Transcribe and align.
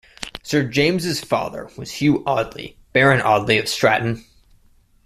Sir 0.41 0.63
James's 0.67 1.23
father 1.23 1.69
was 1.77 1.91
Hugh 1.91 2.23
Audley 2.25 2.75
Baron 2.91 3.21
Audley 3.21 3.59
of 3.59 3.69
Stratton. 3.69 4.25